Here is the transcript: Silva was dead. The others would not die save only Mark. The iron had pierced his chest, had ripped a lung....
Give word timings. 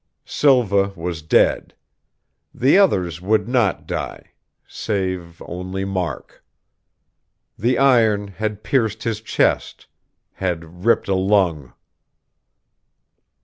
Silva 0.25 0.91
was 0.95 1.21
dead. 1.21 1.75
The 2.55 2.75
others 2.75 3.21
would 3.21 3.47
not 3.47 3.85
die 3.85 4.31
save 4.67 5.39
only 5.45 5.85
Mark. 5.85 6.43
The 7.55 7.77
iron 7.77 8.29
had 8.29 8.63
pierced 8.63 9.03
his 9.03 9.21
chest, 9.21 9.85
had 10.33 10.83
ripped 10.85 11.07
a 11.07 11.13
lung.... 11.13 11.73